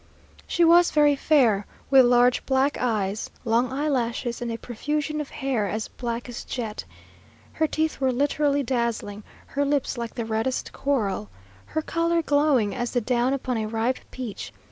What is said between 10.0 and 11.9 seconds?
the reddest coral her